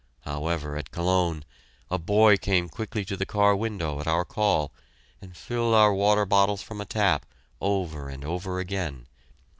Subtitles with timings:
[0.21, 1.43] However, at Cologne,
[1.91, 4.71] a boy came quickly to the car window at our call,
[5.21, 7.23] and filled our water bottles from a tap,
[7.61, 9.05] over and over again.